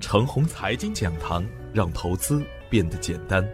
[0.00, 3.46] 程红财经讲堂，让投资变得简单。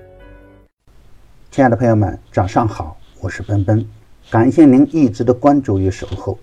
[1.50, 3.86] 亲爱的朋友们，早上好，我是奔奔，
[4.28, 6.38] 感谢您一直的关注与守候。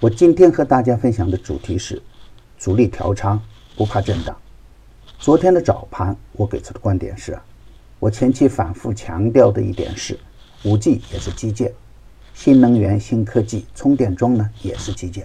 [0.00, 2.02] 我今天和大家分享的主题是：
[2.58, 3.40] 主力调仓
[3.76, 4.36] 不怕震荡。
[5.20, 7.38] 昨天的早盘，我给出的观点是：
[8.00, 10.18] 我前期反复强调的一点是，
[10.64, 11.72] 五 G 也是基建，
[12.34, 15.24] 新能源、新科技、充电桩呢也是基建，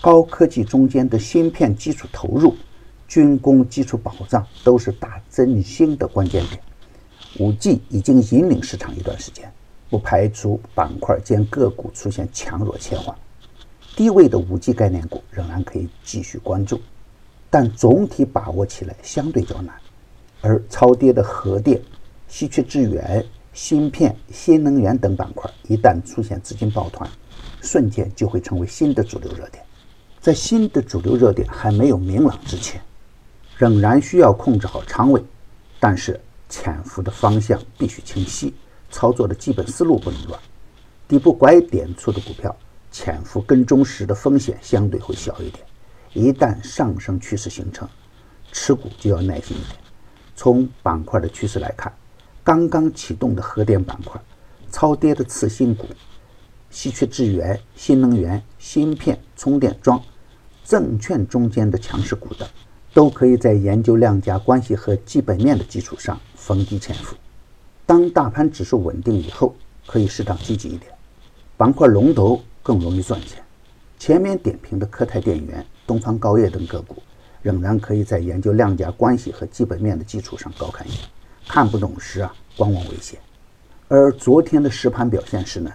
[0.00, 2.54] 高科技中间的芯片基础投入。
[3.10, 6.62] 军工基础保障都是大振兴的关键点。
[7.40, 9.52] 五 G 已经引领市场一段时间，
[9.88, 13.12] 不排除板块间个股出现强弱切换。
[13.96, 16.80] 低位的五 G 概念股仍然可以继续关注，
[17.50, 19.74] 但总体把握起来相对较难。
[20.40, 21.82] 而超跌的核电、
[22.28, 27.10] 稀缺资源、芯片、新能源等板块，一旦出现资金抱团，
[27.60, 29.64] 瞬间就会成为新的主流热点。
[30.20, 32.80] 在新的主流热点还没有明朗之前，
[33.60, 35.22] 仍然需要控制好仓位，
[35.78, 38.54] 但是潜伏的方向必须清晰，
[38.90, 40.40] 操作的基本思路不能乱。
[41.06, 42.56] 底部拐点处的股票，
[42.90, 45.62] 潜伏跟踪时的风险相对会小一点。
[46.14, 47.86] 一旦上升趋势形成，
[48.50, 49.78] 持股就要耐心一点。
[50.34, 51.92] 从板块的趋势来看，
[52.42, 54.18] 刚刚启动的核电板块、
[54.70, 55.86] 超跌的次新股、
[56.70, 60.02] 稀缺资源、新能源、芯片、充电桩、
[60.64, 62.48] 证券中间的强势股等。
[62.92, 67.14] 都可以在研究量价关系和基本面的基础上逢低潜伏。
[67.86, 69.54] 当大盘指数稳定以后，
[69.86, 70.92] 可以适当积极一点，
[71.56, 73.42] 板块龙头更容易赚钱。
[73.98, 77.02] 前面点评的科泰电源、东方高业等个股，
[77.42, 81.00] 仍然可以在研究量价关系和基本面的基础上高看一眼。
[81.46, 83.18] 看不懂时啊，观望为先。
[83.88, 85.70] 而昨天的实盘表现时呢，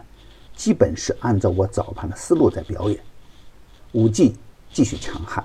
[0.55, 2.99] 基本是按照我早盘的思路在表演。
[3.91, 4.35] 五 G
[4.71, 5.43] 继续强悍，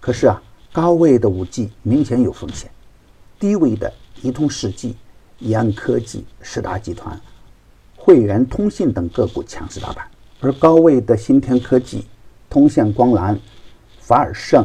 [0.00, 0.42] 可是啊。
[0.72, 2.70] 高位的五 G 明显有风险，
[3.40, 4.96] 低位的移通世纪、
[5.40, 7.20] 易安科技、世达集团、
[7.96, 10.06] 汇源通信等个股强势打板，
[10.38, 12.06] 而高位的新天科技、
[12.48, 13.36] 通线光缆、
[13.98, 14.64] 法尔胜、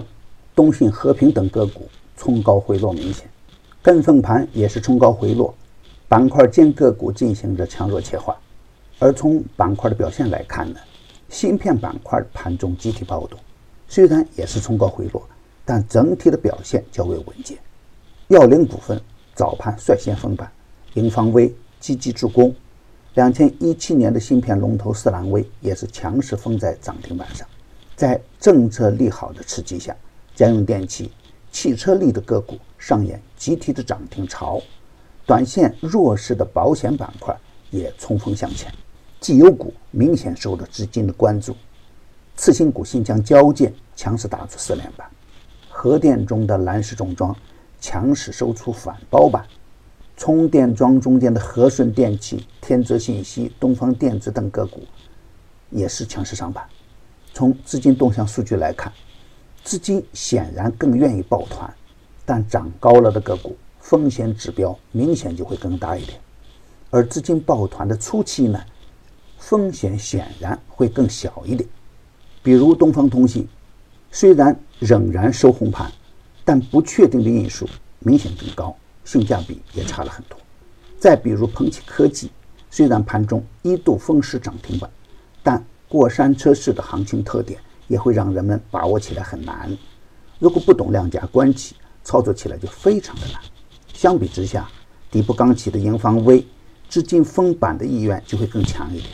[0.54, 3.28] 东信和平等个股冲高回落明显，
[3.82, 5.56] 跟风盘也是冲高回落，
[6.08, 8.36] 板块间个股进行着强弱切换。
[9.00, 10.80] 而从板块的表现来看呢，
[11.30, 13.40] 芯片板块盘中集体暴动，
[13.88, 15.28] 虽然也是冲高回落。
[15.66, 17.58] 但整体的表现较为稳健。
[18.28, 19.02] 药灵股份
[19.34, 20.50] 早盘率先封板，
[20.94, 22.56] 英方威积极助攻。
[23.16, 27.48] 两千一七年的芯片龙头斯兰威也是强势封在涨停板上。
[27.96, 29.96] 在政策利好的刺激下，
[30.36, 31.12] 家用电器、
[31.52, 34.62] 汽车类的个股上演集体的涨停潮。
[35.26, 37.36] 短线弱势的保险板块
[37.72, 38.72] 也冲锋向前，
[39.20, 41.56] 绩优股明显受到资金的关注。
[42.36, 45.10] 次新股新疆交建强势打出四连板。
[45.78, 47.36] 核电中的蓝氏重装
[47.82, 49.46] 强势收出反包板，
[50.16, 54.84] 充电桩中间的和顺电器、天泽信息、东方电子等个股
[55.70, 56.66] 也是强势上板。
[57.34, 58.90] 从资金动向数据来看，
[59.66, 61.72] 资金显然更愿意抱团，
[62.24, 66.18] 但涨高了的个股风险指标明显就会更大一点。
[66.90, 68.60] 而资金抱团的初期呢，
[69.38, 71.70] 风险显然会更小一点，
[72.42, 73.46] 比如东方通信。
[74.16, 75.92] 虽然仍然收红盘，
[76.46, 77.68] 但不确定的因素
[78.00, 80.40] 明显更高，性价比也差了很多。
[80.98, 82.32] 再比如鹏起科技，
[82.72, 84.90] 虽然盘中一度封死涨停板，
[85.44, 87.60] 但过山车式的行情特点
[87.90, 89.78] 也会让人们把握起来很难。
[90.40, 93.42] 如果不懂量价关系，操作起来就非常的难。
[93.94, 94.66] 相比之下，
[95.12, 96.48] 底部刚起的盈方微，
[96.88, 99.10] 资金封板的意愿就会更强一点。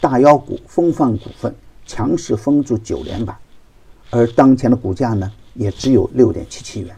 [0.00, 1.52] 大妖股风范股份
[1.84, 3.36] 强势封住九连板。
[4.10, 6.96] 而当前的股价呢，也只有六点七七元。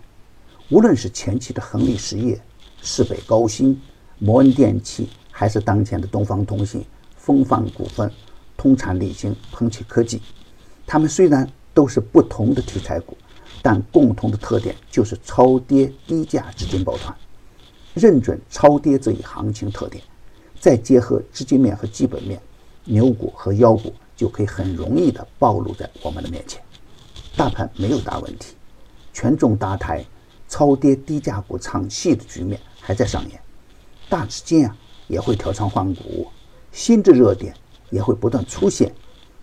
[0.71, 2.41] 无论是前期的恒力实业、
[2.81, 3.79] 市北高新、
[4.19, 6.83] 摩恩电器，还是当前的东方通信、
[7.17, 8.11] 风范股份、
[8.57, 10.23] 通产力晶、鹏起科技，
[10.87, 13.15] 它们虽然都是不同的题材股，
[13.61, 17.15] 但共同的特点就是超跌低价资金抱团。
[17.93, 20.03] 认准超跌这一行情特点，
[20.59, 22.41] 再结合资金面和基本面，
[22.87, 26.59] 牛股和妖股就可以很容易的暴露在我们的面前。
[27.37, 28.55] 大盘没有大问题，
[29.13, 30.05] 权重搭台、
[30.49, 33.41] 超跌低价股唱戏的局面还在上演，
[34.09, 34.77] 大资金啊
[35.09, 36.31] 也会调仓换股，
[36.73, 37.55] 新的热点
[37.91, 38.93] 也会不断出现，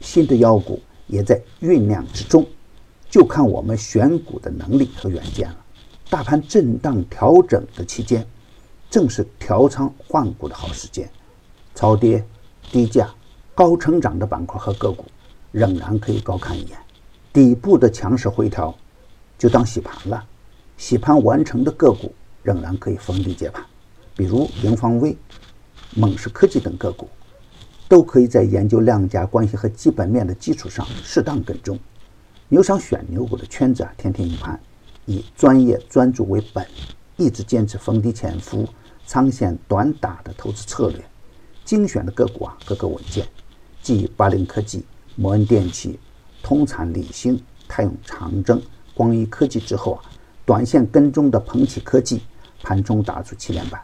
[0.01, 2.45] 新的妖股也在酝酿之中，
[3.09, 5.57] 就看我们选股的能力和远见了。
[6.11, 8.25] 大盘震荡调整的期间，
[8.89, 11.09] 正是调仓换股的好时间，
[11.73, 12.23] 超跌、
[12.71, 13.09] 低价、
[13.55, 15.05] 高成长的板块和个股
[15.51, 16.77] 仍然可以高看一眼。
[17.31, 18.73] 底部的强势回调，
[19.37, 20.25] 就当洗盘了。
[20.77, 23.63] 洗盘完成的个股仍然可以逢低接盘，
[24.15, 25.15] 比如盈方微、
[25.95, 27.07] 猛士科技等个股，
[27.87, 31.77] 都可以在研究量价关系和基本面的基础上适当跟踪。
[32.47, 34.59] 牛商选牛股的圈子啊，天天一盘，
[35.05, 36.65] 以专业专注为本，
[37.17, 38.67] 一直坚持逢低潜伏、
[39.05, 41.03] 长线短打的投资策略。
[41.63, 43.27] 精选的个股啊，个个稳健。
[43.81, 44.83] 继八菱科技、
[45.15, 45.99] 摩恩电器、
[46.49, 48.59] 通产理兴、泰永长征、
[48.95, 50.01] 光一科技之后啊，
[50.47, 52.23] 短线跟踪的鹏起科技
[52.63, 53.79] 盘中打出七连板。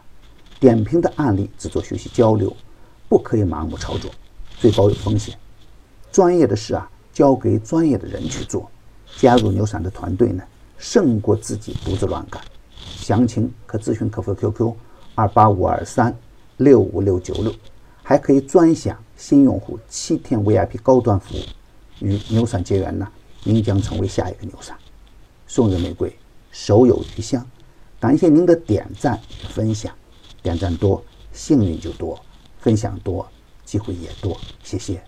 [0.58, 2.52] 点评的案例只做学习交流，
[3.08, 4.10] 不可以盲目操作，
[4.58, 5.38] 最高有风险。
[6.10, 6.90] 专业的事啊。
[7.12, 8.68] 交给专业的人去做，
[9.16, 10.42] 加入牛散的团队呢，
[10.76, 12.42] 胜过自己独自乱干。
[12.78, 14.74] 详情可咨询客服 QQ：
[15.14, 16.14] 二八五二三
[16.58, 17.54] 六五六九六，
[18.02, 21.40] 还可以专享新用户七天 VIP 高端服务。
[22.00, 23.08] 与牛散结缘呢，
[23.44, 24.76] 您将成为下一个牛散。
[25.46, 26.14] 送人玫瑰，
[26.50, 27.44] 手有余香。
[27.98, 29.94] 感谢您的点赞分享，
[30.42, 31.02] 点赞多
[31.32, 32.20] 幸运就多，
[32.58, 33.26] 分享多
[33.64, 34.36] 机会也多。
[34.62, 35.02] 谢谢。